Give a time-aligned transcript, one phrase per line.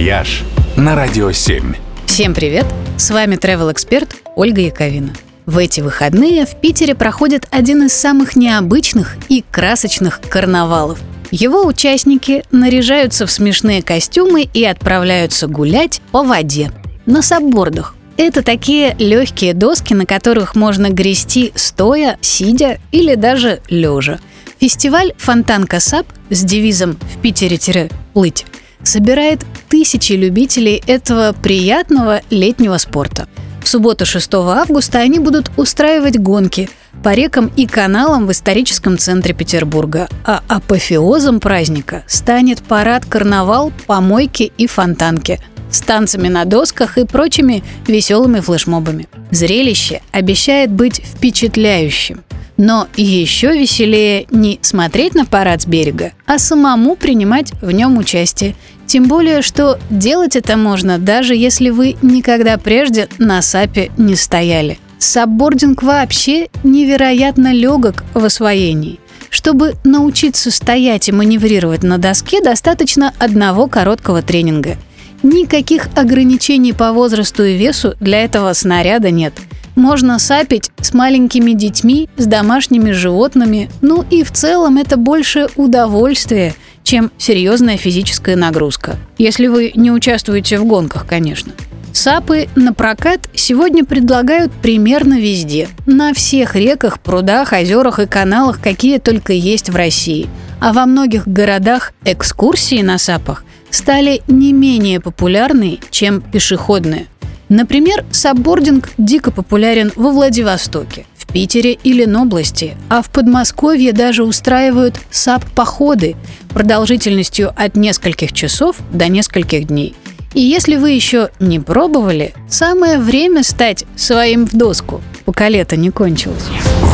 [0.00, 0.44] «Вояж»
[0.78, 1.74] на Радио 7.
[2.06, 2.64] Всем привет!
[2.96, 5.12] С вами travel эксперт Ольга Яковина.
[5.44, 10.98] В эти выходные в Питере проходит один из самых необычных и красочных карнавалов.
[11.30, 16.72] Его участники наряжаются в смешные костюмы и отправляются гулять по воде
[17.04, 17.94] на сапбордах.
[18.16, 24.18] Это такие легкие доски, на которых можно грести стоя, сидя или даже лежа.
[24.60, 28.46] Фестиваль «Фонтанка SUP» с девизом «В Питере — плыть»
[28.82, 33.28] собирает тысячи любителей этого приятного летнего спорта.
[33.62, 36.68] В субботу 6 августа они будут устраивать гонки
[37.02, 44.66] по рекам и каналам в историческом центре Петербурга, а апофеозом праздника станет парад-карнавал, помойки и
[44.66, 45.38] фонтанки
[45.70, 49.08] с танцами на досках и прочими веселыми флешмобами.
[49.30, 52.24] Зрелище обещает быть впечатляющим.
[52.60, 58.54] Но еще веселее не смотреть на парад с берега, а самому принимать в нем участие.
[58.84, 64.78] Тем более, что делать это можно, даже если вы никогда прежде на САПе не стояли.
[64.98, 69.00] Саббординг вообще невероятно легок в освоении.
[69.30, 74.76] Чтобы научиться стоять и маневрировать на доске, достаточно одного короткого тренинга.
[75.22, 79.32] Никаких ограничений по возрасту и весу для этого снаряда нет–
[79.74, 86.54] можно сапить с маленькими детьми, с домашними животными, ну и в целом это больше удовольствие,
[86.82, 88.96] чем серьезная физическая нагрузка.
[89.18, 91.52] Если вы не участвуете в гонках, конечно.
[91.92, 95.68] Сапы на прокат сегодня предлагают примерно везде.
[95.86, 100.28] На всех реках, прудах, озерах и каналах, какие только есть в России.
[100.60, 107.06] А во многих городах экскурсии на сапах стали не менее популярны, чем пешеходные–
[107.50, 114.94] Например, саббординг дико популярен во Владивостоке, в Питере и Ленобласти, а в Подмосковье даже устраивают
[115.10, 116.14] саб-походы
[116.54, 119.96] продолжительностью от нескольких часов до нескольких дней.
[120.32, 125.90] И если вы еще не пробовали, самое время стать своим в доску, пока лето не
[125.90, 126.44] кончилось.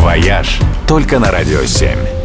[0.01, 0.59] «Вояж»
[0.89, 2.16] только на Радио 7.